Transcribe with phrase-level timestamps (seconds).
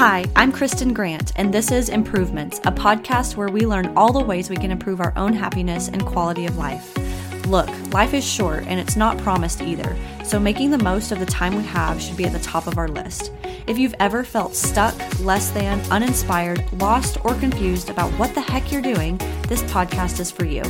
[0.00, 4.24] Hi, I'm Kristen Grant, and this is Improvements, a podcast where we learn all the
[4.24, 6.96] ways we can improve our own happiness and quality of life.
[7.46, 9.94] Look, life is short and it's not promised either,
[10.24, 12.78] so making the most of the time we have should be at the top of
[12.78, 13.30] our list.
[13.66, 18.72] If you've ever felt stuck, less than, uninspired, lost, or confused about what the heck
[18.72, 20.62] you're doing, this podcast is for you.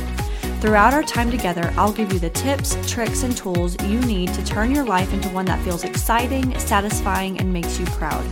[0.59, 4.43] Throughout our time together, I'll give you the tips, tricks, and tools you need to
[4.43, 8.25] turn your life into one that feels exciting, satisfying, and makes you proud.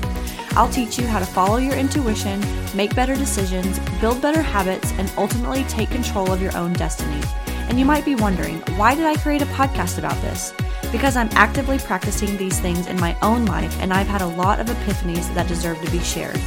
[0.52, 2.44] I'll teach you how to follow your intuition,
[2.76, 7.22] make better decisions, build better habits, and ultimately take control of your own destiny.
[7.70, 10.53] And you might be wondering, why did I create a podcast about this?
[10.91, 14.59] Because I'm actively practicing these things in my own life, and I've had a lot
[14.59, 16.39] of epiphanies that deserve to be shared.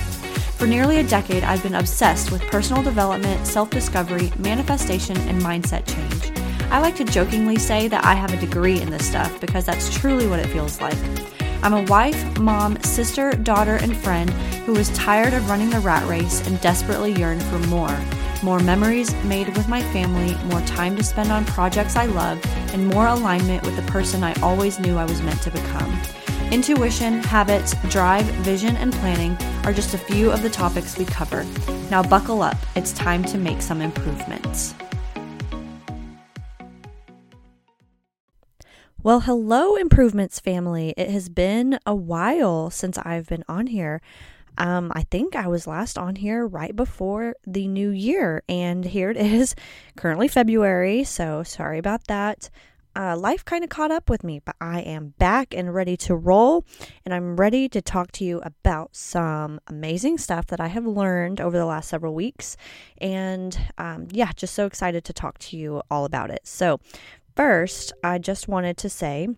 [0.63, 5.87] For nearly a decade, I've been obsessed with personal development, self discovery, manifestation, and mindset
[5.87, 6.39] change.
[6.71, 9.93] I like to jokingly say that I have a degree in this stuff because that's
[9.95, 10.97] truly what it feels like.
[11.63, 14.29] I'm a wife, mom, sister, daughter, and friend
[14.67, 17.97] who is tired of running the rat race and desperately yearned for more.
[18.43, 22.89] More memories made with my family, more time to spend on projects I love, and
[22.89, 25.97] more alignment with the person I always knew I was meant to become.
[26.51, 31.47] Intuition, habits, drive, vision, and planning are just a few of the topics we cover.
[31.91, 34.75] Now, buckle up, it's time to make some improvements.
[39.05, 40.95] Well, hello, Improvements family.
[40.97, 44.01] It has been a while since I've been on here.
[44.57, 49.11] Um, I think I was last on here right before the new year, and here
[49.11, 49.57] it is,
[49.97, 52.49] currently February, so sorry about that.
[52.95, 56.15] Uh, life kind of caught up with me, but I am back and ready to
[56.15, 56.65] roll,
[57.05, 61.41] and I'm ready to talk to you about some amazing stuff that I have learned
[61.41, 62.57] over the last several weeks.
[62.99, 66.47] And um, yeah, just so excited to talk to you all about it.
[66.47, 66.81] So,
[67.37, 69.29] First, I just wanted to say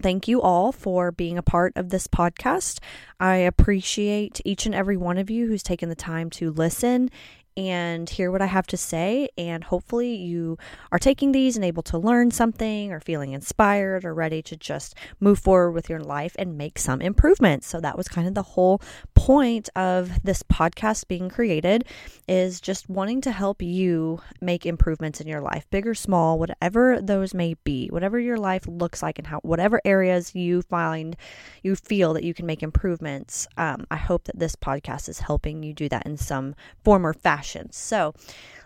[0.00, 2.78] thank you all for being a part of this podcast.
[3.18, 7.10] I appreciate each and every one of you who's taken the time to listen
[7.58, 9.28] and hear what I have to say.
[9.36, 10.56] And hopefully, you
[10.92, 14.94] are taking these and able to learn something or feeling inspired or ready to just
[15.18, 17.66] move forward with your life and make some improvements.
[17.66, 18.80] So, that was kind of the whole
[19.16, 21.84] point of this podcast being created
[22.28, 27.00] is just wanting to help you make improvements in your life, big or small, whatever
[27.02, 31.16] those may be, whatever your life looks like, and how whatever areas you find
[31.64, 33.48] you feel that you can make improvements.
[33.56, 36.54] Um, I hope that this podcast is helping you do that in some
[36.84, 38.14] form or fashion so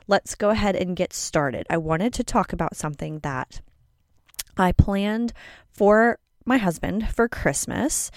[0.07, 1.67] let's go ahead and get started.
[1.71, 3.61] I wanted to talk about something that
[4.57, 5.33] I planned
[5.71, 8.11] for my husband for Christmas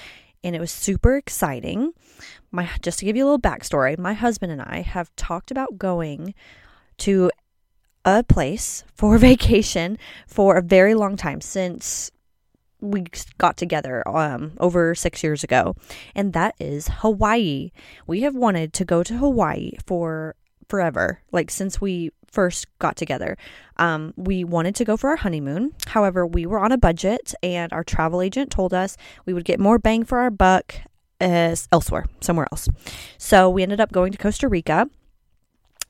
[0.44, 1.94] and it was super exciting.
[2.52, 5.80] My just to give you a little backstory, my husband and I have talked about
[5.80, 6.36] going
[7.00, 7.32] to
[8.06, 9.98] a place for vacation
[10.28, 12.12] for a very long time since
[12.80, 13.06] we
[13.40, 15.76] got together um, over six years ago,
[16.14, 17.72] and that is Hawaii.
[18.06, 20.36] We have wanted to go to Hawaii for
[20.68, 23.38] forever, like since we first got together.
[23.78, 25.74] Um, we wanted to go for our honeymoon.
[25.88, 29.60] However, we were on a budget, and our travel agent told us we would get
[29.60, 30.76] more bang for our buck
[31.22, 32.68] as elsewhere, somewhere else.
[33.18, 34.90] So we ended up going to Costa Rica.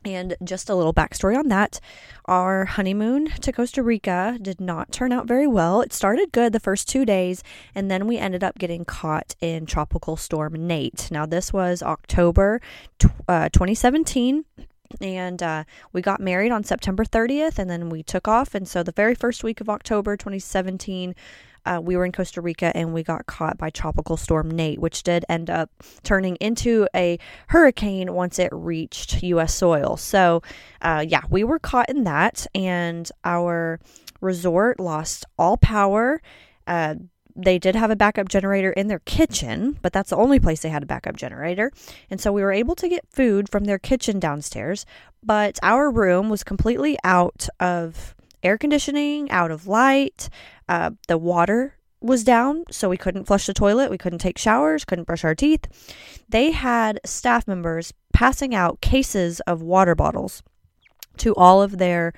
[0.05, 1.79] And just a little backstory on that
[2.25, 5.81] our honeymoon to Costa Rica did not turn out very well.
[5.81, 7.43] It started good the first two days,
[7.73, 11.09] and then we ended up getting caught in Tropical Storm Nate.
[11.11, 12.61] Now, this was October
[13.27, 14.45] uh, 2017
[15.01, 18.55] and uh, we got married on September 30th, and then we took off.
[18.55, 21.15] And so, the very first week of October 2017,
[21.65, 25.03] uh, we were in Costa Rica and we got caught by Tropical Storm Nate, which
[25.03, 25.69] did end up
[26.03, 27.17] turning into a
[27.47, 29.53] hurricane once it reached U.S.
[29.53, 29.97] soil.
[29.97, 30.41] So,
[30.81, 33.79] uh, yeah, we were caught in that, and our
[34.21, 36.21] resort lost all power.
[36.67, 36.95] Uh,
[37.35, 40.69] they did have a backup generator in their kitchen, but that's the only place they
[40.69, 41.71] had a backup generator.
[42.09, 44.85] And so we were able to get food from their kitchen downstairs,
[45.21, 48.14] but our room was completely out of
[48.45, 50.29] air conditioning, out of light.
[50.69, 54.85] Uh, the water was down, so we couldn't flush the toilet, we couldn't take showers,
[54.85, 55.65] couldn't brush our teeth.
[56.29, 60.43] They had staff members passing out cases of water bottles
[61.17, 62.13] to all of their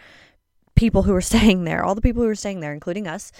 [0.75, 3.31] people who were staying there, all the people who were staying there, including us.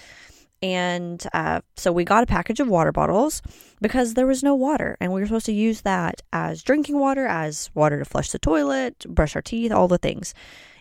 [0.60, 3.42] And uh, so we got a package of water bottles
[3.80, 4.96] because there was no water.
[5.00, 8.40] And we were supposed to use that as drinking water, as water to flush the
[8.40, 10.34] toilet, brush our teeth, all the things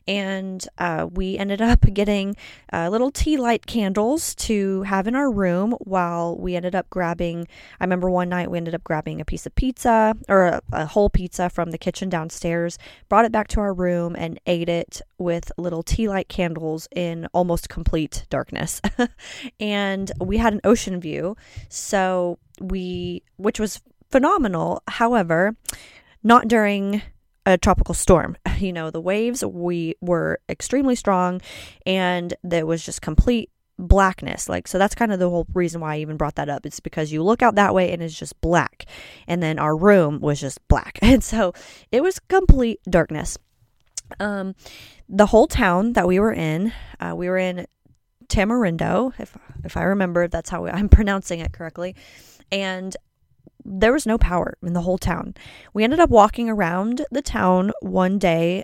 [0.07, 2.36] and uh, we ended up getting
[2.71, 7.48] uh, little tea light candles to have in our room while we ended up grabbing.
[7.80, 10.86] I remember one night we ended up grabbing a piece of pizza or a, a
[10.86, 12.77] whole pizza from the kitchen downstairs,
[13.09, 17.27] brought it back to our room, and ate it with little tea light candles in
[17.33, 18.81] almost complete darkness.
[19.59, 21.36] and we had an ocean view,
[21.69, 24.81] so we, which was phenomenal.
[24.88, 25.56] However,
[26.24, 27.01] not during
[27.48, 28.38] a tropical storm.
[28.58, 31.42] You know, the waves we were extremely strong
[31.86, 34.50] and there was just complete blackness.
[34.50, 36.66] Like so that's kind of the whole reason why I even brought that up.
[36.66, 38.86] It's because you look out that way and it's just black.
[39.28, 40.98] And then our room was just black.
[41.04, 41.54] And so
[41.92, 43.38] it was complete darkness.
[44.20, 44.56] Um
[45.08, 47.68] the whole town that we were in, uh, we were in
[48.28, 51.96] Tamarindo, if if I remember if that's how I'm pronouncing it correctly.
[52.52, 52.98] And
[53.68, 55.36] there was no power in the whole town.
[55.74, 58.64] We ended up walking around the town one day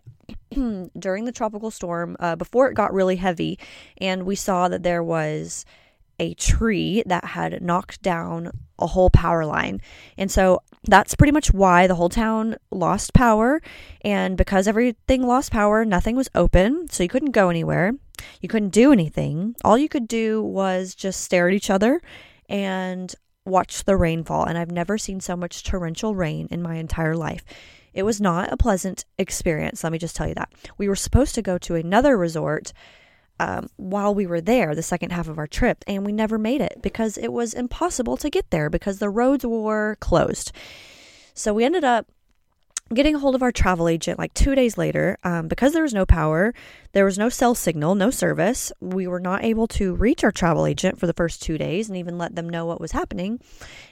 [0.97, 3.59] during the tropical storm uh, before it got really heavy,
[4.00, 5.65] and we saw that there was
[6.19, 9.81] a tree that had knocked down a whole power line.
[10.17, 13.61] And so that's pretty much why the whole town lost power.
[14.01, 16.88] And because everything lost power, nothing was open.
[16.89, 17.94] So you couldn't go anywhere.
[18.41, 19.55] You couldn't do anything.
[19.65, 22.00] All you could do was just stare at each other
[22.47, 23.13] and
[23.45, 24.45] watch the rainfall.
[24.45, 27.43] And I've never seen so much torrential rain in my entire life.
[27.93, 29.83] It was not a pleasant experience.
[29.83, 30.51] Let me just tell you that.
[30.77, 32.73] We were supposed to go to another resort
[33.39, 36.61] um, while we were there, the second half of our trip, and we never made
[36.61, 40.51] it because it was impossible to get there because the roads were closed.
[41.33, 42.07] So we ended up
[42.94, 45.94] getting a hold of our travel agent like two days later um, because there was
[45.94, 46.53] no power
[46.91, 50.65] there was no cell signal no service we were not able to reach our travel
[50.65, 53.39] agent for the first two days and even let them know what was happening.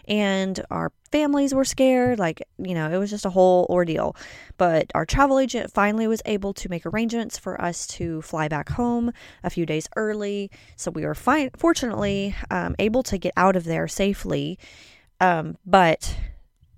[0.08, 4.16] And our families were scared like you know it was just a whole ordeal.
[4.58, 8.70] But our travel agent finally was able to make arrangements for us to fly back
[8.70, 9.12] home
[9.44, 10.52] a few days early.
[10.76, 14.60] So we were fine fortunately um, able to get out of there safely.
[15.20, 16.18] Um, but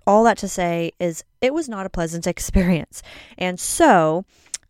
[0.05, 3.01] all that to say is it was not a pleasant experience.
[3.37, 4.25] And so,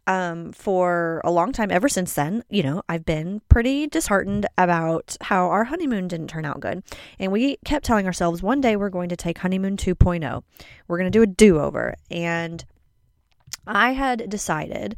[0.06, 5.16] um, for a long time, ever since then, you know, I've been pretty disheartened about
[5.22, 6.84] how our honeymoon didn't turn out good.
[7.20, 10.44] And we kept telling ourselves one day we're going to take honeymoon 2.0.
[10.88, 11.96] We're going to do a do over.
[12.12, 12.66] And
[13.66, 14.98] I had decided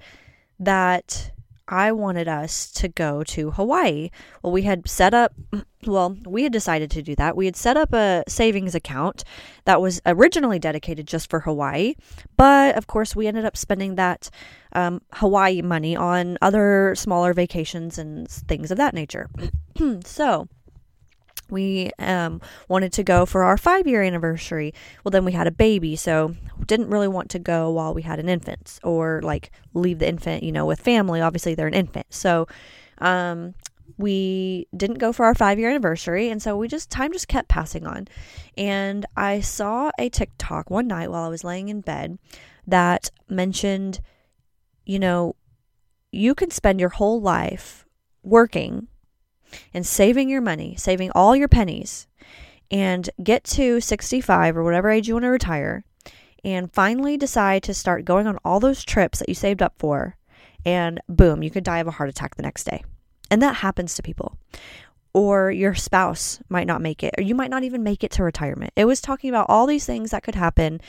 [0.59, 1.31] that
[1.67, 4.09] I wanted us to go to Hawaii.
[4.43, 5.33] Well, we had set up,
[5.85, 7.35] well, we had decided to do that.
[7.35, 9.23] We had set up a savings account
[9.65, 11.95] that was originally dedicated just for Hawaii.
[12.37, 14.29] But of course, we ended up spending that
[14.73, 19.29] um, Hawaii money on other smaller vacations and things of that nature.
[20.05, 20.47] so,
[21.49, 24.73] we um, wanted to go for our five year anniversary.
[25.03, 28.19] Well, then we had a baby, so didn't really want to go while we had
[28.19, 31.21] an infant or like leave the infant, you know, with family.
[31.21, 32.07] Obviously, they're an infant.
[32.09, 32.47] So,
[32.99, 33.53] um,
[33.97, 36.29] we didn't go for our five year anniversary.
[36.29, 38.07] And so we just, time just kept passing on.
[38.57, 42.17] And I saw a TikTok one night while I was laying in bed
[42.67, 44.01] that mentioned,
[44.85, 45.35] you know,
[46.11, 47.85] you can spend your whole life
[48.23, 48.87] working
[49.73, 52.07] and saving your money, saving all your pennies,
[52.71, 55.83] and get to 65 or whatever age you want to retire,
[56.43, 60.17] and finally decide to start going on all those trips that you saved up for,
[60.65, 62.83] and boom, you could die of a heart attack the next day.
[63.29, 64.37] And that happens to people.
[65.13, 68.23] Or your spouse might not make it, or you might not even make it to
[68.23, 68.73] retirement.
[68.75, 70.81] It was talking about all these things that could happen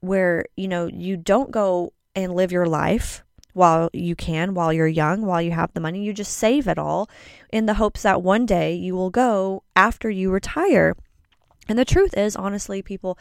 [0.00, 3.24] where, you know, you don't go and live your life
[3.58, 6.04] while you can, while you're young, while you have the money.
[6.04, 7.10] You just save it all
[7.52, 10.96] in the hopes that one day you will go after you retire.
[11.68, 13.18] And the truth is, honestly, people,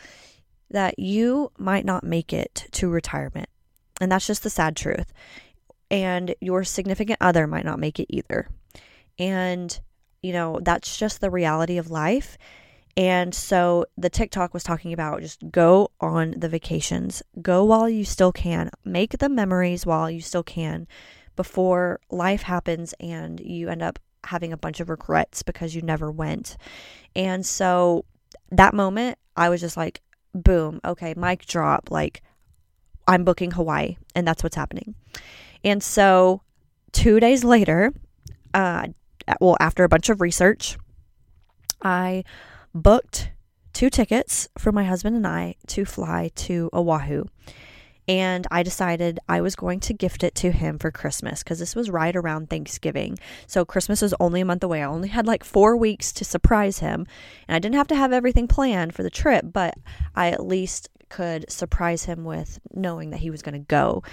[0.70, 3.50] that you might not make it to retirement.
[4.00, 5.12] And that's just the sad truth.
[5.90, 8.48] And your significant other might not make it either.
[9.18, 9.78] And,
[10.22, 12.38] you know, that's just the reality of life.
[12.98, 18.04] And so the TikTok was talking about just go on the vacations, go while you
[18.04, 20.88] still can, make the memories while you still can
[21.36, 26.12] before life happens and you end up having a bunch of regrets because you never
[26.12, 26.58] went.
[27.16, 28.04] And so
[28.52, 30.02] that moment, I was just like,
[30.34, 31.92] boom, okay, mic drop.
[31.92, 32.24] Like,
[33.08, 34.96] I'm booking Hawaii, and that's what's happening.
[35.64, 36.42] And so
[36.92, 37.94] two days later,
[38.56, 38.88] uh,
[39.40, 40.78] well, after a bunch of research,
[41.82, 42.24] I
[42.82, 43.32] booked
[43.74, 47.26] two tickets for my husband and I to fly to Oahu.
[48.08, 51.76] And I decided I was going to gift it to him for Christmas because this
[51.76, 53.20] was right around Thanksgiving.
[53.48, 54.82] So Christmas was only a month away.
[54.82, 57.06] I only had like four weeks to surprise him.
[57.48, 59.76] And I didn't have to have everything planned for the trip, but
[60.16, 64.04] I at least could surprise him with knowing that he was going to go.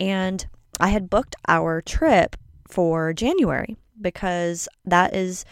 [0.00, 0.46] And
[0.80, 2.36] I had booked our trip
[2.68, 5.44] for January because that is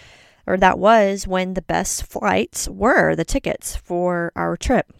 [0.51, 4.93] or that was when the best flights were the tickets for our trip.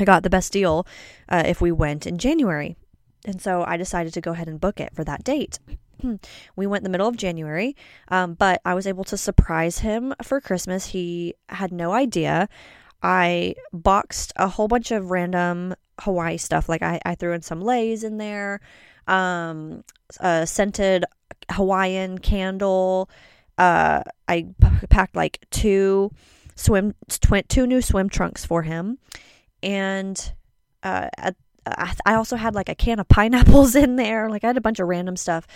[0.00, 0.84] I got the best deal
[1.28, 2.76] uh, if we went in January.
[3.24, 5.60] And so I decided to go ahead and book it for that date.
[6.56, 7.76] we went the middle of January,
[8.08, 10.86] um, but I was able to surprise him for Christmas.
[10.86, 12.48] He had no idea.
[13.00, 16.68] I boxed a whole bunch of random Hawaii stuff.
[16.68, 18.58] Like I, I threw in some leis in there,
[19.06, 19.84] um,
[20.18, 21.04] a scented
[21.48, 23.08] Hawaiian candle.
[23.58, 24.46] Uh, I
[24.88, 26.10] packed like two
[26.56, 28.98] swim, tw- two new swim trunks for him,
[29.62, 30.32] and
[30.82, 31.36] uh, at
[32.04, 34.28] I also had like a can of pineapples in there.
[34.28, 35.46] Like I had a bunch of random stuff,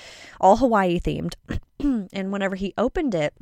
[0.40, 1.34] all Hawaii themed.
[2.12, 3.34] and whenever he opened it,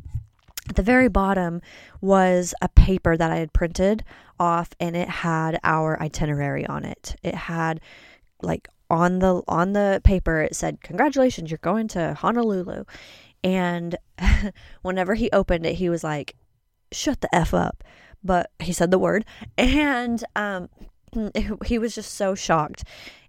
[0.68, 1.60] at the very bottom
[2.00, 4.04] was a paper that I had printed
[4.40, 7.16] off and it had our itinerary on it.
[7.22, 7.80] It had
[8.42, 12.84] like on the on the paper it said congratulations you're going to Honolulu.
[13.44, 13.96] And
[14.82, 16.34] whenever he opened it he was like
[16.90, 17.84] shut the f up.
[18.24, 19.24] But he said the word
[19.58, 20.68] and um
[21.66, 22.84] he was just so shocked.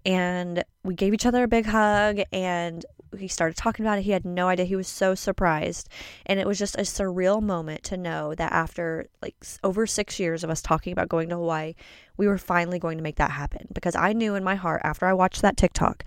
[0.05, 2.85] And we gave each other a big hug and
[3.17, 4.03] he started talking about it.
[4.03, 4.65] He had no idea.
[4.65, 5.89] He was so surprised.
[6.25, 10.43] And it was just a surreal moment to know that after like over six years
[10.43, 11.75] of us talking about going to Hawaii,
[12.17, 13.67] we were finally going to make that happen.
[13.73, 16.03] Because I knew in my heart after I watched that TikTok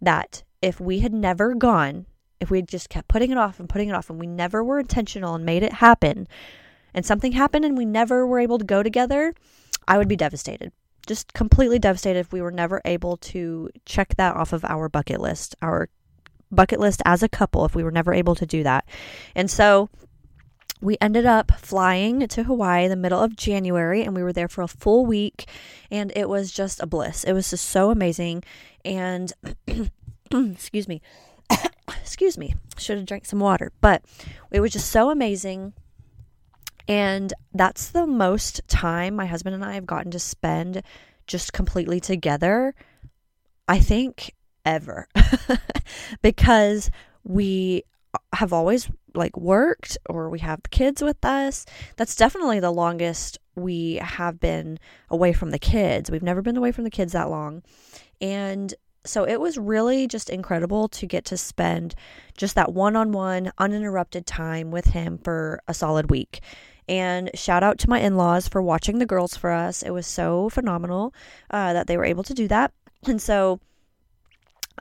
[0.00, 2.06] that if we had never gone,
[2.40, 4.78] if we just kept putting it off and putting it off and we never were
[4.78, 6.28] intentional and made it happen,
[6.94, 9.34] and something happened and we never were able to go together,
[9.86, 10.72] I would be devastated
[11.06, 15.20] just completely devastated if we were never able to check that off of our bucket
[15.20, 15.88] list, our
[16.50, 18.84] bucket list as a couple, if we were never able to do that.
[19.34, 19.88] And so
[20.80, 24.48] we ended up flying to Hawaii in the middle of January and we were there
[24.48, 25.48] for a full week
[25.90, 27.24] and it was just a bliss.
[27.24, 28.42] It was just so amazing
[28.84, 29.32] and
[30.30, 31.00] excuse me.
[31.88, 32.54] Excuse me.
[32.78, 34.02] Should have drank some water, but
[34.50, 35.72] it was just so amazing
[36.88, 40.82] and that's the most time my husband and I have gotten to spend
[41.26, 42.74] just completely together,
[43.66, 45.08] I think, ever.
[46.22, 46.90] because
[47.24, 47.82] we
[48.32, 51.66] have always like worked or we have kids with us.
[51.96, 54.78] That's definitely the longest we have been
[55.10, 56.10] away from the kids.
[56.10, 57.62] We've never been away from the kids that long.
[58.20, 58.72] And
[59.06, 61.94] so it was really just incredible to get to spend
[62.36, 66.40] just that one on one, uninterrupted time with him for a solid week.
[66.88, 69.82] And shout out to my in laws for watching the girls for us.
[69.82, 71.14] It was so phenomenal
[71.50, 72.72] uh, that they were able to do that.
[73.06, 73.60] And so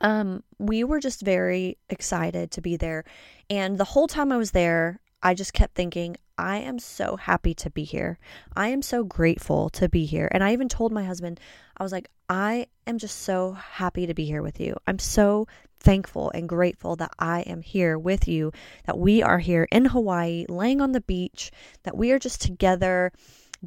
[0.01, 3.03] um, we were just very excited to be there.
[3.51, 7.53] And the whole time I was there, I just kept thinking, I am so happy
[7.55, 8.19] to be here.
[8.55, 10.27] I am so grateful to be here.
[10.31, 11.39] And I even told my husband,
[11.77, 14.75] I was like, I am just so happy to be here with you.
[14.87, 15.47] I'm so
[15.79, 18.51] thankful and grateful that I am here with you,
[18.85, 21.51] that we are here in Hawaii, laying on the beach,
[21.83, 23.11] that we are just together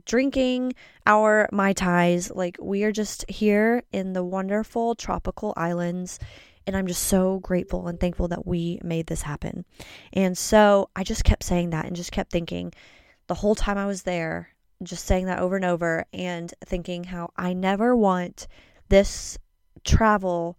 [0.05, 0.75] drinking
[1.07, 2.31] our Mai Tais.
[2.35, 6.19] Like, we are just here in the wonderful tropical islands.
[6.69, 9.65] And I'm just so grateful and thankful that we made this happen.
[10.13, 12.75] And so I just kept saying that and just kept thinking
[13.27, 14.51] the whole time I was there,
[14.83, 18.49] just saying that over and over and thinking how I never want
[18.91, 19.39] this
[19.83, 20.59] travel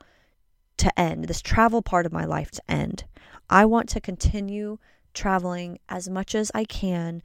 [0.78, 3.04] to end, this travel part of my life to end.
[3.48, 4.80] I want to continue
[5.14, 7.22] traveling as much as I can,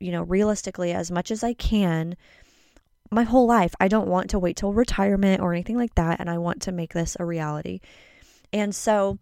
[0.00, 2.16] you know, realistically, as much as I can
[3.10, 3.74] my whole life.
[3.78, 6.18] I don't want to wait till retirement or anything like that.
[6.18, 7.80] And I want to make this a reality.
[8.52, 9.18] And so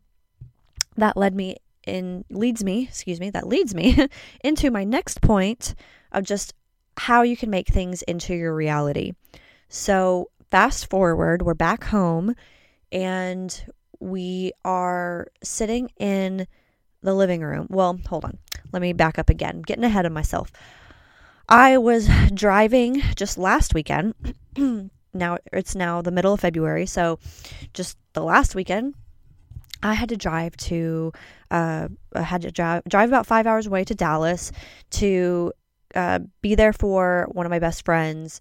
[0.97, 1.57] that led me
[1.87, 4.07] in, leads me, excuse me, that leads me
[4.45, 5.75] into my next point
[6.13, 6.55] of just
[6.97, 9.13] how you can make things into your reality.
[9.69, 12.35] So fast forward, we're back home
[12.93, 13.65] and
[14.01, 16.47] we are sitting in
[17.03, 17.67] the living room.
[17.71, 18.39] Well, hold on.
[18.73, 19.63] Let me back up again.
[19.63, 20.51] getting ahead of myself.
[21.49, 24.15] I was driving just last weekend.
[25.15, 27.19] now it's now the middle of February, so
[27.75, 28.95] just the last weekend,
[29.83, 31.13] I had to drive to
[31.51, 34.53] uh, I had to drive drive about five hours away to Dallas
[34.91, 35.53] to
[35.95, 38.41] uh, be there for one of my best friends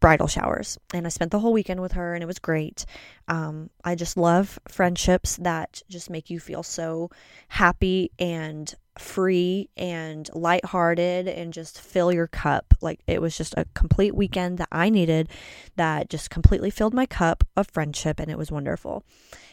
[0.00, 2.86] bridal showers and I spent the whole weekend with her and it was great.
[3.28, 7.10] Um, I just love friendships that just make you feel so
[7.48, 12.74] happy and free and lighthearted and just fill your cup.
[12.80, 15.28] Like it was just a complete weekend that I needed
[15.76, 19.04] that just completely filled my cup of friendship and it was wonderful.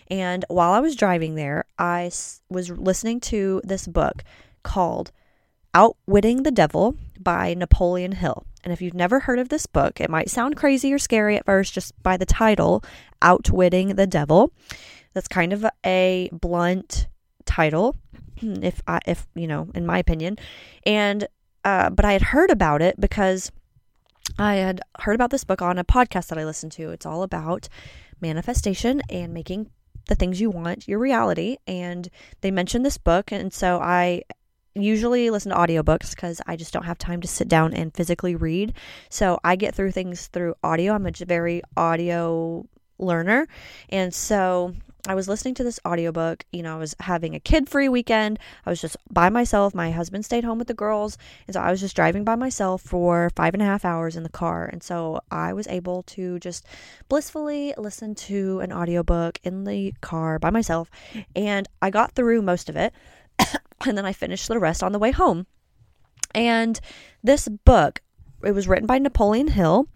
[0.10, 2.12] And while I was driving there, I
[2.50, 4.24] was listening to this book
[4.64, 5.12] called
[5.74, 8.46] Outwitting the Devil by Napoleon Hill.
[8.64, 11.46] And if you've never heard of this book, it might sound crazy or scary at
[11.46, 12.84] first just by the title,
[13.22, 14.52] Outwitting the Devil.
[15.14, 17.08] That's kind of a blunt
[17.46, 17.96] title,
[18.42, 20.38] if I, if you know, in my opinion.
[20.86, 21.28] And
[21.64, 23.52] uh, but I had heard about it because
[24.38, 26.92] I had heard about this book on a podcast that I listened to.
[26.92, 27.68] It's all about
[28.22, 29.70] manifestation and making
[30.08, 31.58] the things you want your reality.
[31.68, 32.10] And
[32.42, 34.24] they mentioned this book, and so I
[34.76, 38.36] usually listen to audiobooks because I just don't have time to sit down and physically
[38.36, 38.74] read.
[39.10, 40.94] So I get through things through audio.
[40.94, 42.66] I'm a very audio
[43.00, 43.48] learner.
[43.90, 44.74] And so
[45.08, 46.44] I was listening to this audiobook.
[46.52, 48.40] You know, I was having a kid free weekend.
[48.66, 49.74] I was just by myself.
[49.74, 51.18] My husband stayed home with the girls.
[51.48, 54.24] And so I was just driving by myself for five and a half hours in
[54.24, 54.66] the car.
[54.66, 56.66] And so I was able to just
[57.08, 60.92] blissfully listen to an audiobook in the car by myself.
[61.36, 62.94] And I got through most of it.
[63.86, 65.48] and then I finished the rest on the way home.
[66.36, 66.82] And
[67.24, 68.02] this book,
[68.44, 69.88] it was written by Napoleon Hill.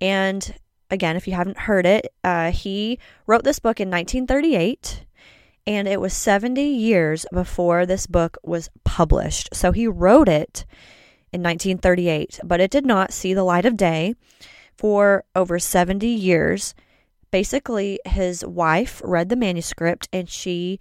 [0.00, 0.54] And
[0.94, 5.04] again, if you haven't heard it, uh, he wrote this book in 1938,
[5.66, 9.54] and it was 70 years before this book was published.
[9.54, 10.64] So he wrote it
[11.32, 14.14] in 1938, but it did not see the light of day
[14.76, 16.74] for over 70 years.
[17.30, 20.78] Basically, his wife read the manuscript and she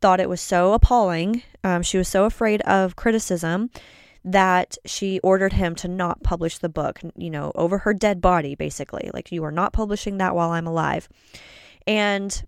[0.00, 1.42] thought it was so appalling.
[1.62, 3.70] Um, she was so afraid of criticism
[4.24, 8.54] that she ordered him to not publish the book, you know, over her dead body,
[8.54, 9.10] basically.
[9.12, 11.08] Like, you are not publishing that while I'm alive.
[11.86, 12.44] And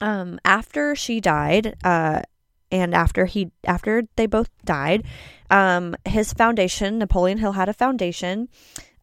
[0.00, 2.22] um, after she died, uh,
[2.70, 5.04] and after he after they both died,
[5.50, 8.48] um, his foundation, Napoleon Hill had a foundation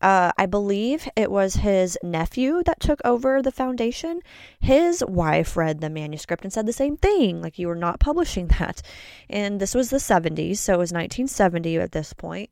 [0.02, 4.22] uh, I believe it was his nephew that took over the foundation.
[4.60, 8.48] His wife read the manuscript and said the same thing, like, you are not publishing
[8.60, 8.82] that.
[9.30, 12.50] And this was the 70s, so it was 1970 at this point.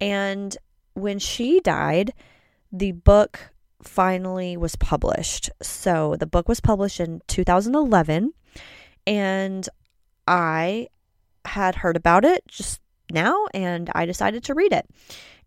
[0.00, 0.56] And
[0.94, 2.12] when she died,
[2.72, 3.50] the book
[3.82, 5.50] finally was published.
[5.62, 8.32] So the book was published in 2011,
[9.06, 9.68] and
[10.26, 10.88] I
[11.44, 14.88] had heard about it just now, and I decided to read it.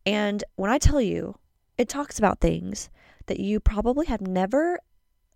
[0.05, 1.36] And when I tell you,
[1.81, 2.89] it talks about things
[3.25, 4.79] that you probably have never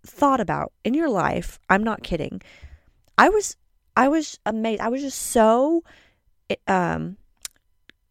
[0.06, 1.58] thought about in your life.
[1.68, 2.40] I'm not kidding.
[3.18, 3.56] I was
[3.96, 4.80] I was amazed.
[4.80, 5.82] I was just so
[6.66, 7.16] um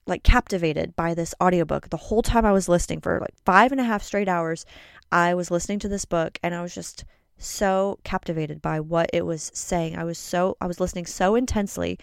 [0.07, 3.81] like captivated by this audiobook the whole time I was listening for like five and
[3.81, 4.65] a half straight hours.
[5.11, 7.05] I was listening to this book and I was just
[7.37, 9.97] so captivated by what it was saying.
[9.97, 11.97] I was so I was listening so intensely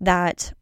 [0.00, 0.52] that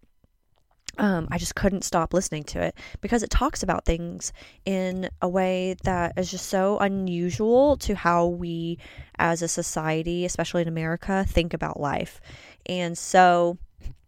[0.98, 4.32] um, I just couldn't stop listening to it because it talks about things
[4.64, 8.78] in a way that is just so unusual to how we
[9.18, 12.20] as a society, especially in America, think about life.
[12.66, 13.58] And so,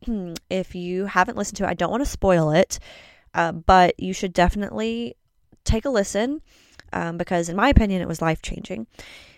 [0.50, 2.78] if you haven't listened to it, I don't want to spoil it,
[3.34, 5.16] uh, but you should definitely
[5.64, 6.40] take a listen
[6.92, 8.86] um, because, in my opinion, it was life changing.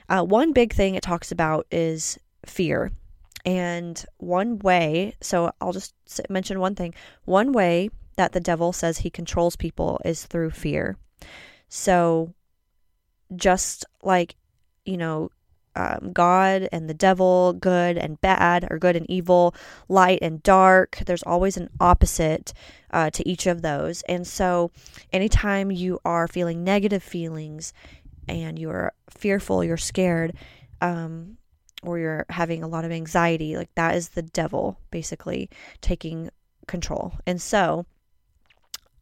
[0.08, 2.92] Uh, one big thing it talks about is fear
[3.48, 5.94] and one way, so I'll just
[6.28, 6.92] mention one thing
[7.24, 10.98] one way that the devil says he controls people is through fear.
[11.70, 12.34] So,
[13.34, 14.36] just like,
[14.84, 15.30] you know,
[15.74, 19.54] um, God and the devil, good and bad, or good and evil,
[19.88, 20.98] light and dark.
[21.06, 22.52] There's always an opposite
[22.90, 24.02] uh, to each of those.
[24.02, 24.72] And so,
[25.10, 27.72] anytime you are feeling negative feelings
[28.28, 30.34] and you're fearful, you're scared,
[30.82, 31.37] um,
[31.82, 35.48] or you're having a lot of anxiety, like that is the devil basically
[35.80, 36.30] taking
[36.66, 37.14] control.
[37.26, 37.86] And so,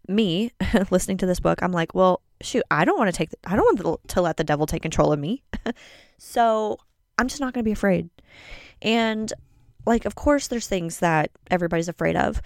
[0.09, 0.53] me
[0.91, 3.57] listening to this book, I'm like, well, shoot, I don't want to take, the, I
[3.57, 5.43] don't want to let the devil take control of me.
[6.19, 6.79] so
[7.19, 8.11] I'm just not going to be afraid.
[8.83, 9.33] And
[9.87, 12.43] like, of course, there's things that everybody's afraid of,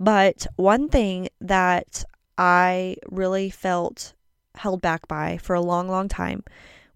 [0.00, 2.04] but one thing that
[2.38, 4.14] I really felt
[4.54, 6.42] held back by for a long, long time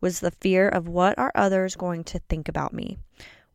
[0.01, 2.99] was the fear of what are others going to think about me?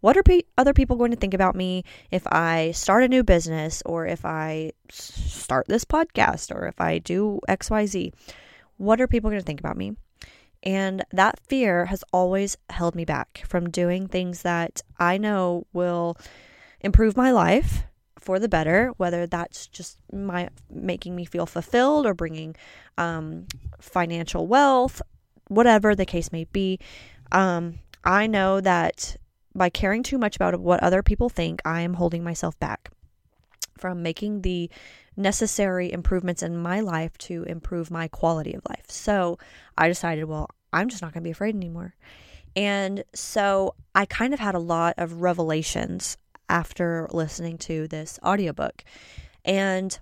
[0.01, 3.23] What are pe- other people going to think about me if I start a new
[3.23, 8.13] business or if I start this podcast or if I do XYZ?
[8.77, 9.95] What are people going to think about me?
[10.61, 16.17] And that fear has always held me back from doing things that I know will
[16.81, 17.83] improve my life
[18.19, 22.55] for the better, whether that's just my making me feel fulfilled or bringing
[22.97, 23.45] um,
[23.79, 25.01] financial wealth
[25.47, 26.79] whatever the case may be.
[27.31, 29.17] Um, I know that
[29.53, 32.89] by caring too much about what other people think, I am holding myself back
[33.77, 34.69] from making the
[35.17, 38.85] necessary improvements in my life to improve my quality of life.
[38.89, 39.37] So
[39.77, 41.95] I decided, well, I'm just not going to be afraid anymore.
[42.55, 46.17] And so I kind of had a lot of revelations
[46.49, 48.83] after listening to this audiobook.
[49.43, 49.97] And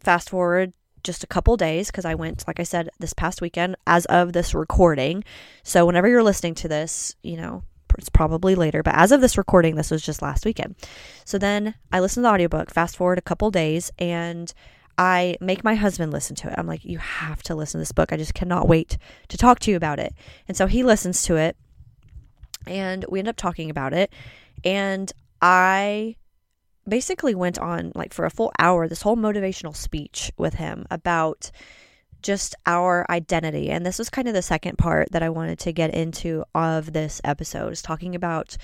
[0.00, 0.72] fast forward
[1.08, 4.34] just a couple days because I went, like I said, this past weekend as of
[4.34, 5.24] this recording.
[5.62, 7.62] So whenever you're listening to this, you know,
[7.96, 10.76] it's probably later, but as of this recording, this was just last weekend.
[11.24, 14.52] So then I listened to the audiobook, fast forward a couple days, and
[14.98, 16.54] I make my husband listen to it.
[16.58, 18.12] I'm like, you have to listen to this book.
[18.12, 20.12] I just cannot wait to talk to you about it.
[20.46, 21.56] And so he listens to it,
[22.66, 24.12] and we end up talking about it.
[24.62, 26.16] And I
[26.88, 31.50] basically went on like for a full hour this whole motivational speech with him about
[32.22, 33.70] just our identity.
[33.70, 36.92] And this was kind of the second part that I wanted to get into of
[36.92, 38.56] this episode is talking about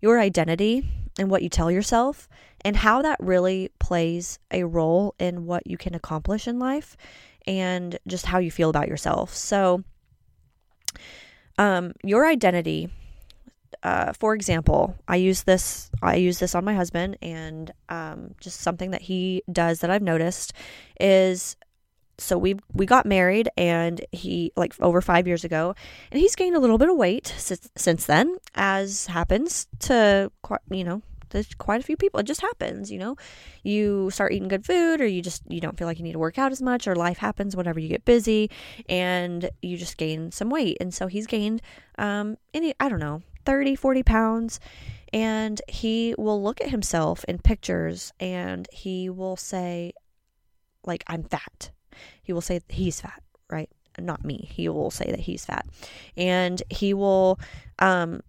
[0.00, 0.86] your identity
[1.18, 2.28] and what you tell yourself
[2.64, 6.96] and how that really plays a role in what you can accomplish in life
[7.46, 9.34] and just how you feel about yourself.
[9.34, 9.82] So
[11.56, 12.90] um your identity
[13.82, 15.90] uh, for example, I use this.
[16.02, 20.02] I use this on my husband, and um, just something that he does that I've
[20.02, 20.52] noticed
[21.00, 21.56] is
[22.18, 25.74] so we we got married and he like over 5 years ago
[26.10, 30.30] and he's gained a little bit of weight since, since then as happens to
[30.68, 33.16] you know there's quite a few people it just happens you know
[33.62, 36.18] you start eating good food or you just you don't feel like you need to
[36.18, 38.50] work out as much or life happens whenever you get busy
[38.88, 41.62] and you just gain some weight and so he's gained
[41.98, 44.60] um any i don't know 30 40 pounds
[45.12, 49.92] and he will look at himself in pictures and he will say
[50.84, 51.70] like i'm fat
[52.22, 53.70] he will say he's fat, right?
[53.98, 54.48] Not me.
[54.52, 55.66] He will say that he's fat.
[56.16, 57.40] And he will
[57.78, 58.20] um,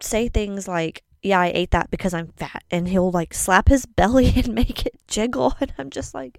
[0.00, 2.62] say things like, yeah, I ate that because I'm fat.
[2.70, 5.54] And he'll like slap his belly and make it jiggle.
[5.60, 6.38] And I'm just like,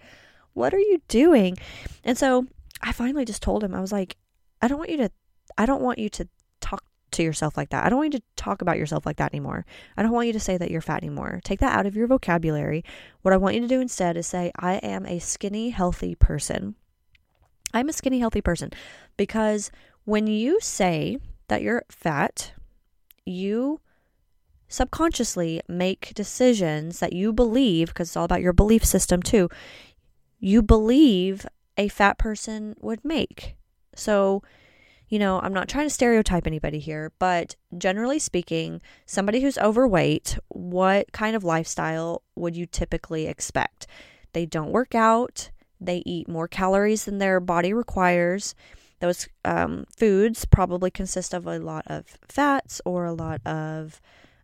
[0.53, 1.57] what are you doing?
[2.03, 2.47] And so
[2.81, 4.15] I finally just told him, I was like,
[4.61, 5.11] I don't want you to,
[5.57, 6.27] I don't want you to
[6.61, 6.85] talk
[7.19, 7.85] to yourself like that.
[7.85, 9.65] I don't want you to talk about yourself like that anymore.
[9.95, 11.41] I don't want you to say that you're fat anymore.
[11.43, 12.83] Take that out of your vocabulary.
[13.21, 16.75] What I want you to do instead is say, I am a skinny, healthy person.
[17.73, 18.71] I'm a skinny, healthy person
[19.15, 19.69] because
[20.05, 21.17] when you say
[21.49, 22.53] that you're fat,
[23.25, 23.79] you
[24.67, 29.49] subconsciously make decisions that you believe, because it's all about your belief system too,
[30.39, 31.45] you believe
[31.77, 33.55] a fat person would make.
[33.95, 34.41] So,
[35.09, 40.37] you know, I'm not trying to stereotype anybody here, but generally speaking, somebody who's overweight,
[40.49, 43.87] what kind of lifestyle would you typically expect?
[44.33, 45.49] They don't work out,
[45.81, 48.53] they eat more calories than their body requires.
[48.99, 54.01] Those um, foods probably consist of a lot of fats or a lot of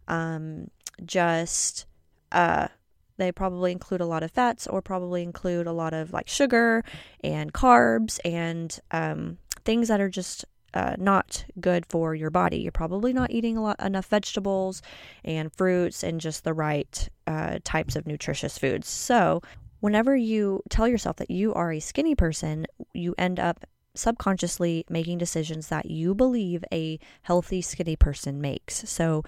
[0.07, 0.71] um,
[1.05, 1.85] just,
[2.31, 2.69] uh,
[3.17, 6.83] they probably include a lot of fats or probably include a lot of like sugar
[7.23, 10.45] and carbs and um, things that are just
[10.75, 12.57] uh, not good for your body.
[12.57, 14.81] You're probably not eating a lot enough vegetables
[15.23, 18.87] and fruits and just the right uh, types of nutritious foods.
[18.87, 19.41] So
[19.79, 25.17] whenever you tell yourself that you are a skinny person, you end up subconsciously making
[25.17, 28.87] decisions that you believe a healthy skinny person makes.
[28.89, 29.23] So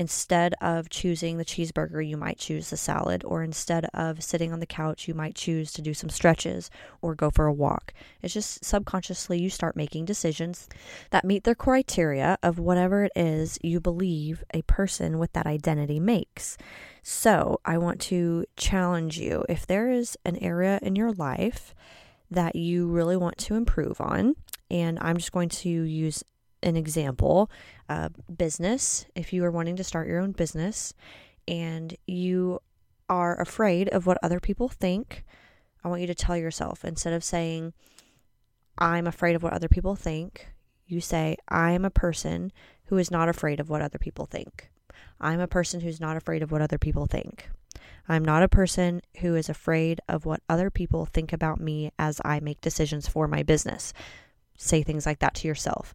[0.00, 4.58] instead of choosing the cheeseburger, you might choose the salad, or instead of sitting on
[4.58, 6.70] the couch, you might choose to do some stretches
[7.02, 7.92] or go for a walk.
[8.22, 10.70] It's just subconsciously you start making decisions
[11.10, 16.00] that meet the criteria of whatever it is you believe a person with that identity
[16.00, 16.56] makes.
[17.02, 21.74] So, I want to challenge you if there is an area in your life
[22.30, 24.34] that you really want to improve on,
[24.70, 26.24] and I'm just going to use
[26.62, 27.50] an example
[27.88, 29.06] uh, business.
[29.14, 30.94] If you are wanting to start your own business
[31.48, 32.60] and you
[33.08, 35.24] are afraid of what other people think,
[35.82, 37.72] I want you to tell yourself instead of saying,
[38.78, 40.48] I'm afraid of what other people think,
[40.86, 42.52] you say, I am a person
[42.86, 44.70] who is not afraid of what other people think.
[45.20, 47.48] I'm a person who's not afraid of what other people think.
[48.08, 52.20] I'm not a person who is afraid of what other people think about me as
[52.24, 53.92] I make decisions for my business.
[54.56, 55.94] Say things like that to yourself.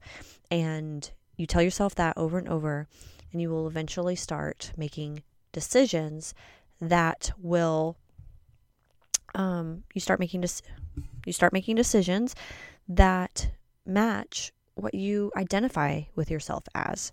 [0.51, 2.87] And you tell yourself that over and over,
[3.31, 6.33] and you will eventually start making decisions
[6.79, 7.97] that will
[9.33, 10.61] um, you start making dis-
[11.25, 12.35] you start making decisions
[12.87, 13.51] that
[13.85, 17.11] match what you identify with yourself as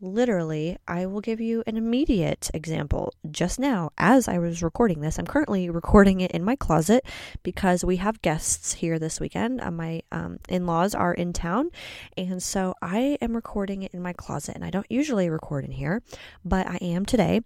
[0.00, 5.18] literally, I will give you an immediate example just now as I was recording this.
[5.18, 7.04] I'm currently recording it in my closet
[7.42, 9.60] because we have guests here this weekend.
[9.60, 11.70] Uh, my um, in laws are in town,
[12.16, 14.54] and so I am recording it in my closet.
[14.54, 16.02] And I don't usually record in here,
[16.44, 17.42] but I am today.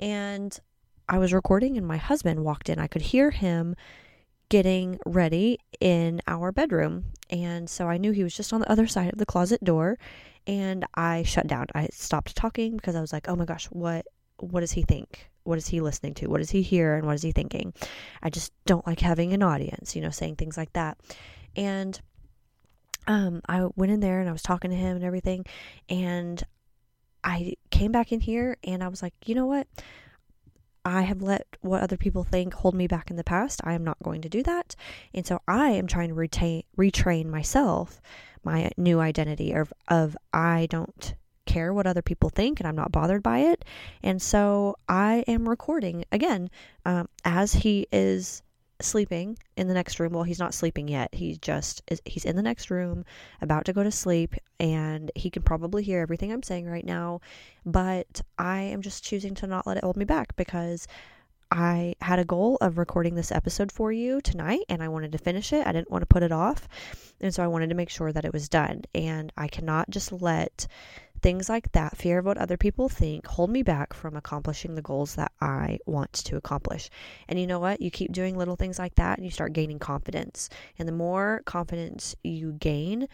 [0.00, 0.58] And
[1.08, 2.78] I was recording, and my husband walked in.
[2.78, 3.74] I could hear him
[4.48, 7.04] getting ready in our bedroom.
[7.30, 9.98] And so I knew he was just on the other side of the closet door
[10.48, 11.66] and I shut down.
[11.74, 14.06] I stopped talking because I was like, "Oh my gosh, what
[14.38, 15.30] what does he think?
[15.44, 16.26] What is he listening to?
[16.26, 17.74] What does he hear and what is he thinking?"
[18.22, 20.98] I just don't like having an audience, you know, saying things like that.
[21.54, 22.00] And
[23.06, 25.44] um I went in there and I was talking to him and everything
[25.88, 26.42] and
[27.22, 29.66] I came back in here and I was like, "You know what?
[30.84, 33.60] I have let what other people think hold me back in the past.
[33.64, 34.74] I am not going to do that.
[35.12, 38.00] And so I am trying to retain retrain myself
[38.44, 41.14] my new identity of, of I don't
[41.46, 43.64] care what other people think and I'm not bothered by it.
[44.02, 46.50] And so I am recording again
[46.84, 48.42] um, as he is
[48.80, 50.12] sleeping in the next room.
[50.12, 51.12] Well, he's not sleeping yet.
[51.14, 53.04] He just he's in the next room
[53.40, 57.20] about to go to sleep and he can probably hear everything I'm saying right now,
[57.66, 60.86] but I am just choosing to not let it hold me back because
[61.50, 65.18] I had a goal of recording this episode for you tonight and I wanted to
[65.18, 65.66] finish it.
[65.66, 66.68] I didn't want to put it off.
[67.20, 68.82] And so I wanted to make sure that it was done.
[68.94, 70.66] And I cannot just let
[71.22, 74.82] things like that, fear of what other people think, hold me back from accomplishing the
[74.82, 76.90] goals that I want to accomplish.
[77.28, 77.80] And you know what?
[77.80, 80.50] You keep doing little things like that and you start gaining confidence.
[80.78, 83.08] And the more confidence you gain,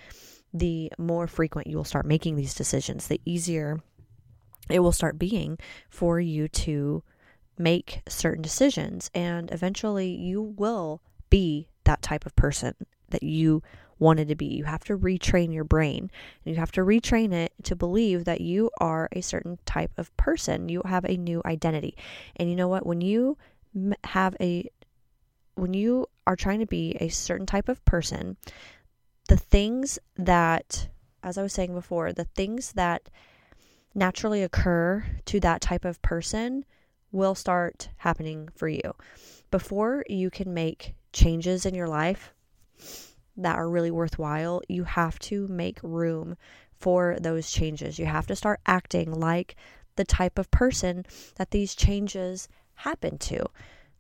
[0.52, 3.80] the more frequent you will start making these decisions, the easier
[4.70, 5.58] it will start being
[5.90, 7.02] for you to
[7.58, 9.10] make certain decisions.
[9.14, 12.74] And eventually, you will be that type of person
[13.10, 13.62] that you
[13.98, 14.46] wanted to be.
[14.46, 16.10] You have to retrain your brain.
[16.44, 20.14] And you have to retrain it to believe that you are a certain type of
[20.16, 20.68] person.
[20.68, 21.96] You have a new identity.
[22.36, 22.86] And you know what?
[22.86, 23.38] When you
[24.04, 24.68] have a
[25.56, 28.36] when you are trying to be a certain type of person,
[29.28, 30.88] the things that
[31.22, 33.08] as I was saying before, the things that
[33.94, 36.64] naturally occur to that type of person
[37.14, 38.94] will start happening for you.
[39.50, 42.34] Before you can make changes in your life
[43.36, 46.36] that are really worthwhile, you have to make room
[46.80, 47.98] for those changes.
[47.98, 49.54] You have to start acting like
[49.96, 53.46] the type of person that these changes happen to.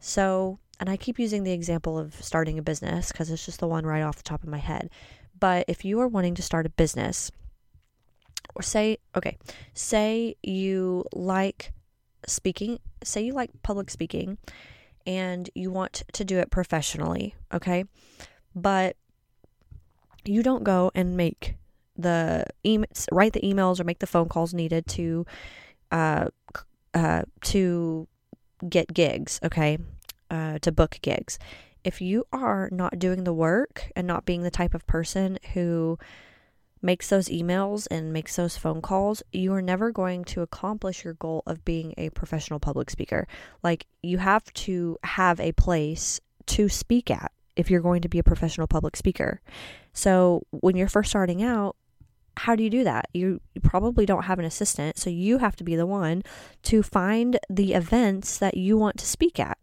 [0.00, 3.68] So, and I keep using the example of starting a business because it's just the
[3.68, 4.90] one right off the top of my head.
[5.38, 7.30] But if you are wanting to start a business,
[8.56, 9.38] or say, okay,
[9.72, 11.72] say you like
[12.28, 14.38] speaking, say you like public speaking
[15.06, 17.84] and you want to do it professionally, okay?
[18.54, 18.96] But
[20.24, 21.56] you don't go and make
[21.96, 25.26] the emails, write the emails or make the phone calls needed to
[25.92, 26.28] uh,
[26.94, 28.08] uh, to
[28.68, 29.78] get gigs, okay?
[30.30, 31.38] Uh, to book gigs.
[31.84, 35.98] If you are not doing the work and not being the type of person who
[36.84, 41.14] makes those emails and makes those phone calls, you are never going to accomplish your
[41.14, 43.26] goal of being a professional public speaker.
[43.62, 48.18] Like, you have to have a place to speak at if you're going to be
[48.18, 49.40] a professional public speaker.
[49.94, 51.74] So, when you're first starting out,
[52.36, 53.06] how do you do that?
[53.14, 56.22] You, probably don't have an assistant, so you have to be the one
[56.64, 59.56] to find the events that you want to speak at.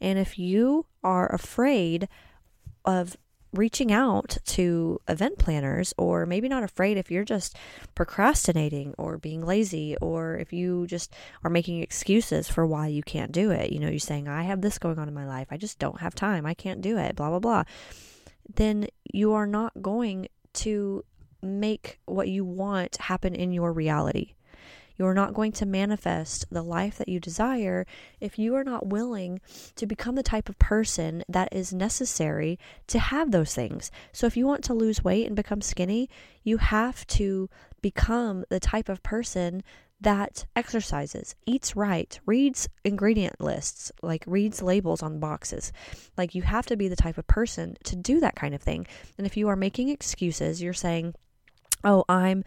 [0.00, 2.08] And if you are afraid
[2.84, 3.16] of
[3.56, 7.56] reaching out to event planners, or maybe not afraid if you're just
[7.94, 11.12] procrastinating or being lazy, or if you just
[11.44, 13.72] are making excuses for why you can't do it.
[13.72, 16.00] You know, you're saying, I have this going on in my life, I just don't
[16.00, 17.64] have time, I can't do it, blah, blah, blah.
[18.54, 21.04] Then you are not going to
[21.42, 24.34] make what you want happen in your reality.
[24.96, 27.86] You're not going to manifest the life that you desire
[28.20, 29.40] if you are not willing
[29.76, 33.90] to become the type of person that is necessary to have those things.
[34.12, 36.08] So, if you want to lose weight and become skinny,
[36.42, 37.48] you have to
[37.82, 39.62] become the type of person
[40.00, 45.72] that exercises, eats right, reads ingredient lists, like reads labels on boxes.
[46.16, 48.86] Like you have to be the type of person to do that kind of thing.
[49.16, 51.14] And if you are making excuses, you're saying,
[51.82, 52.44] "Oh, I'm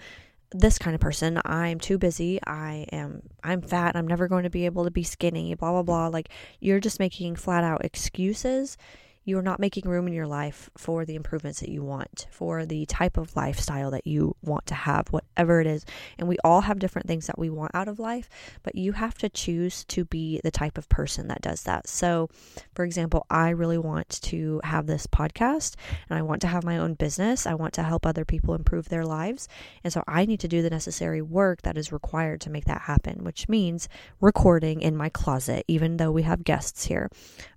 [0.51, 1.39] this kind of person.
[1.45, 2.39] I'm too busy.
[2.45, 3.95] I am I'm fat.
[3.95, 6.07] I'm never going to be able to be skinny, blah blah blah.
[6.07, 8.77] Like you're just making flat out excuses
[9.25, 12.85] you're not making room in your life for the improvements that you want, for the
[12.85, 15.85] type of lifestyle that you want to have, whatever it is.
[16.17, 18.29] And we all have different things that we want out of life,
[18.63, 21.87] but you have to choose to be the type of person that does that.
[21.87, 22.29] So,
[22.73, 25.75] for example, I really want to have this podcast
[26.09, 27.45] and I want to have my own business.
[27.45, 29.47] I want to help other people improve their lives.
[29.83, 32.81] And so I need to do the necessary work that is required to make that
[32.81, 33.89] happen, which means
[34.21, 37.09] recording in my closet, even though we have guests here.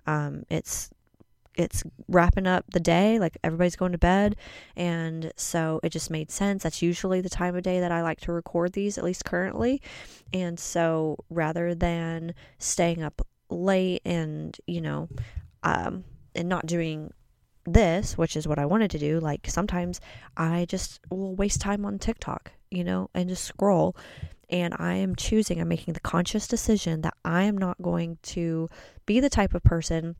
[0.05, 0.89] Um, it's
[1.55, 4.35] it's wrapping up the day, like everybody's going to bed.
[4.75, 6.63] And so it just made sense.
[6.63, 9.81] That's usually the time of day that I like to record these, at least currently.
[10.33, 15.09] And so rather than staying up late and, you know,
[15.63, 16.03] um,
[16.35, 17.11] and not doing
[17.65, 20.01] this, which is what I wanted to do, like sometimes
[20.35, 23.95] I just will waste time on TikTok, you know, and just scroll.
[24.49, 28.69] And I am choosing, I'm making the conscious decision that I am not going to
[29.05, 30.15] be the type of person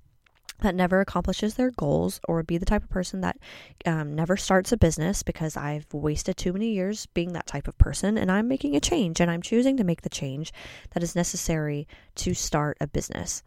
[0.64, 3.38] that never accomplishes their goals or be the type of person that
[3.86, 7.78] um, never starts a business because I've wasted too many years being that type of
[7.78, 10.52] person and I'm making a change and I'm choosing to make the change
[10.92, 13.44] that is necessary to start a business.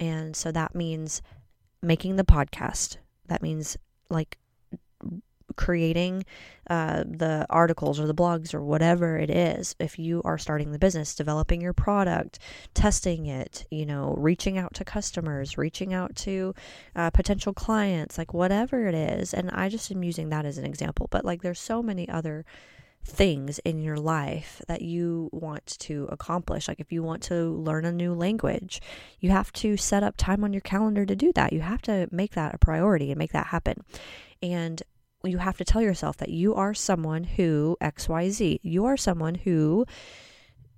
[0.00, 1.22] And so that means
[1.82, 2.96] making the podcast.
[3.26, 3.76] That means
[4.08, 4.38] like
[5.56, 6.24] creating
[6.68, 10.78] uh, the articles or the blogs or whatever it is, if you are starting the
[10.78, 12.38] business, developing your product,
[12.74, 16.54] testing it, you know, reaching out to customers, reaching out to
[16.94, 19.34] uh, potential clients, like whatever it is.
[19.34, 22.44] And I just am using that as an example, but like there's so many other
[23.04, 26.68] things in your life that you want to accomplish.
[26.68, 28.80] Like if you want to learn a new language,
[29.18, 31.52] you have to set up time on your calendar to do that.
[31.52, 33.82] You have to make that a priority and make that happen.
[34.42, 34.82] And
[35.24, 39.84] you have to tell yourself that you are someone who XYZ, you are someone who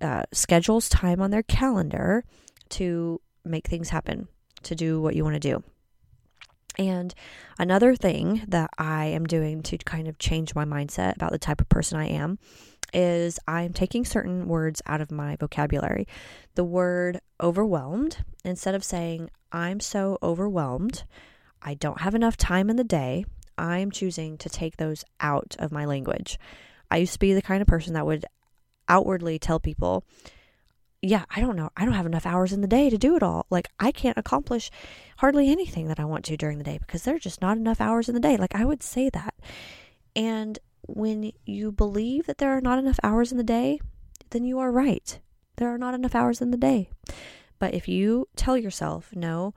[0.01, 2.25] uh, schedules time on their calendar
[2.69, 4.27] to make things happen,
[4.63, 5.63] to do what you want to do.
[6.77, 7.13] And
[7.59, 11.61] another thing that I am doing to kind of change my mindset about the type
[11.61, 12.39] of person I am
[12.93, 16.07] is I'm taking certain words out of my vocabulary.
[16.55, 21.03] The word overwhelmed, instead of saying, I'm so overwhelmed,
[21.61, 23.25] I don't have enough time in the day,
[23.57, 26.37] I'm choosing to take those out of my language.
[26.89, 28.25] I used to be the kind of person that would
[28.87, 30.03] outwardly tell people,
[31.01, 31.69] yeah, I don't know.
[31.75, 33.45] I don't have enough hours in the day to do it all.
[33.49, 34.71] Like, I can't accomplish
[35.17, 37.81] hardly anything that I want to during the day because there are just not enough
[37.81, 38.37] hours in the day.
[38.37, 39.35] Like, I would say that.
[40.15, 43.79] And when you believe that there are not enough hours in the day,
[44.29, 45.19] then you are right.
[45.57, 46.89] There are not enough hours in the day.
[47.59, 49.53] But if you tell yourself, no,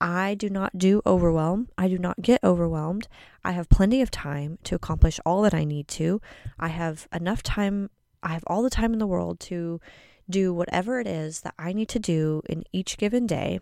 [0.00, 1.68] I do not do overwhelm.
[1.76, 3.06] I do not get overwhelmed.
[3.44, 6.20] I have plenty of time to accomplish all that I need to.
[6.58, 7.90] I have enough time.
[8.22, 9.80] I have all the time in the world to
[10.28, 13.60] do whatever it is that I need to do in each given day.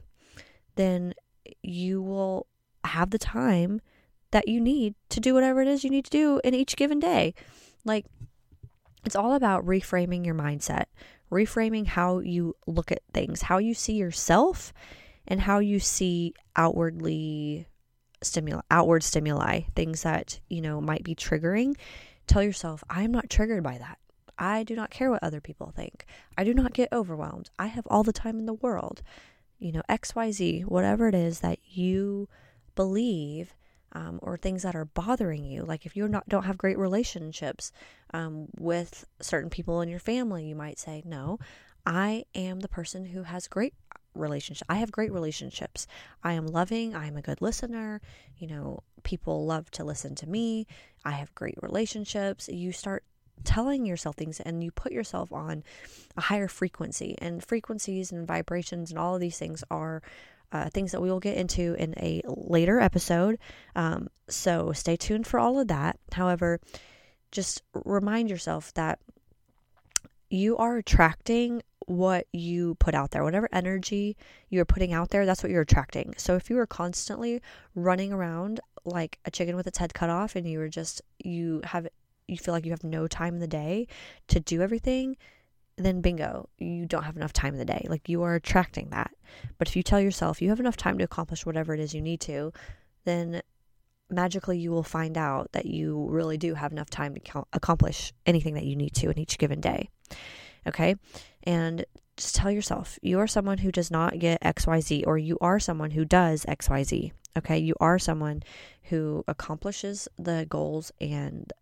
[0.76, 1.14] Then
[1.62, 2.46] you will
[2.84, 3.80] have the time
[4.30, 7.00] that you need to do whatever it is you need to do in each given
[7.00, 7.34] day.
[7.84, 8.06] Like,
[9.04, 10.84] it's all about reframing your mindset,
[11.32, 14.72] reframing how you look at things, how you see yourself,
[15.28, 17.68] and how you see outwardly
[18.20, 21.76] stimuli outward stimuli things that you know might be triggering
[22.26, 23.98] tell yourself i'm not triggered by that.
[24.38, 26.06] I do not care what other people think.
[26.36, 27.50] I do not get overwhelmed.
[27.58, 29.02] I have all the time in the world.
[29.58, 32.28] You know xyz whatever it is that you
[32.76, 33.54] believe
[33.92, 35.64] um, or things that are bothering you.
[35.64, 37.72] Like if you not don't have great relationships
[38.14, 41.38] um, with certain people in your family you might say no
[41.84, 43.74] i am the person who has great
[44.18, 44.66] relationship.
[44.68, 45.86] I have great relationships.
[46.22, 46.94] I am loving.
[46.94, 48.00] I am a good listener.
[48.36, 50.66] You know, people love to listen to me.
[51.04, 52.48] I have great relationships.
[52.48, 53.04] You start
[53.44, 55.62] telling yourself things and you put yourself on
[56.16, 57.14] a higher frequency.
[57.18, 60.02] And frequencies and vibrations and all of these things are
[60.50, 63.38] uh, things that we will get into in a later episode.
[63.76, 65.98] Um, so stay tuned for all of that.
[66.12, 66.60] However,
[67.30, 68.98] just remind yourself that
[70.30, 73.24] you are attracting what you put out there.
[73.24, 74.16] Whatever energy
[74.50, 76.14] you're putting out there, that's what you're attracting.
[76.18, 77.40] So if you are constantly
[77.74, 81.62] running around like a chicken with its head cut off and you are just you
[81.64, 81.88] have
[82.26, 83.86] you feel like you have no time in the day
[84.28, 85.16] to do everything,
[85.76, 87.86] then bingo, you don't have enough time in the day.
[87.88, 89.10] Like you are attracting that.
[89.56, 92.02] But if you tell yourself you have enough time to accomplish whatever it is you
[92.02, 92.52] need to,
[93.04, 93.40] then
[94.10, 98.54] magically you will find out that you really do have enough time to accomplish anything
[98.54, 99.88] that you need to in each given day.
[100.66, 100.96] Okay.
[101.44, 101.84] And
[102.16, 105.92] just tell yourself you are someone who does not get XYZ, or you are someone
[105.92, 107.12] who does XYZ.
[107.36, 107.58] Okay.
[107.58, 108.42] You are someone
[108.84, 111.52] who accomplishes the goals and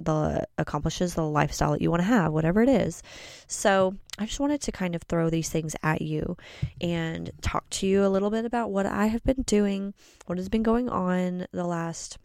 [0.00, 3.02] the accomplishes the lifestyle that you want to have, whatever it is.
[3.46, 6.36] So, I just wanted to kind of throw these things at you
[6.80, 9.94] and talk to you a little bit about what I have been doing,
[10.26, 12.18] what has been going on the last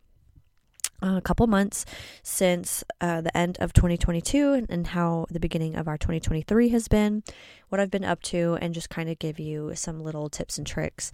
[1.01, 1.85] a couple months
[2.23, 6.87] since uh, the end of 2022 and, and, how the beginning of our 2023 has
[6.87, 7.23] been,
[7.69, 10.65] what I've been up to, and just kind of give you some little tips and
[10.65, 11.11] tricks.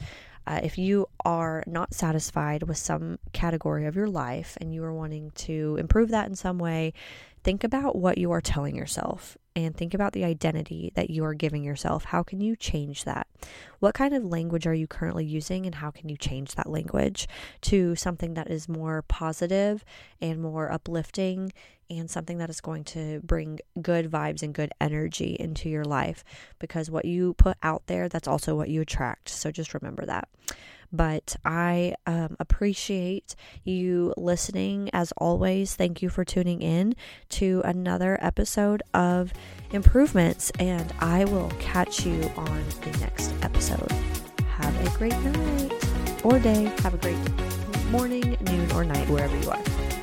[0.48, 4.93] Uh, if you are not satisfied with some category of your life and you are
[4.93, 6.93] wanting to improve that in some way,
[7.43, 11.34] think about what you are telling yourself and think about the identity that you are
[11.34, 12.06] giving yourself.
[12.06, 13.28] How can you change that?
[13.80, 17.28] What kind of language are you currently using, and how can you change that language
[17.62, 19.86] to something that is more positive
[20.22, 21.54] and more uplifting
[21.89, 26.24] and something that is going to bring good vibes and good energy into your life?
[26.60, 29.30] Because what you put out there, that's also what you attract.
[29.30, 30.28] So just remember that.
[30.91, 35.76] But I um, appreciate you listening as always.
[35.76, 36.95] Thank you for tuning in
[37.30, 39.34] to another episode of
[39.72, 43.91] Improvements, and I will catch you on the next episode.
[44.47, 46.72] Have a great night or day.
[46.80, 47.18] Have a great
[47.89, 49.95] morning, noon, or night, wherever you are.